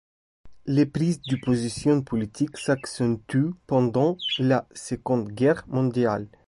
[0.65, 6.27] Les prises de position politiques s'accentuent pendannt la Seconde Guerre mondiale.